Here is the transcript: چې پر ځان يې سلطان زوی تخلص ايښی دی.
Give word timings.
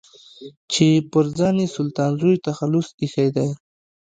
چې 0.71 0.87
پر 1.11 1.25
ځان 1.37 1.55
يې 1.63 1.67
سلطان 1.75 2.11
زوی 2.19 2.35
تخلص 2.47 2.87
ايښی 3.01 3.27
دی. 3.35 3.49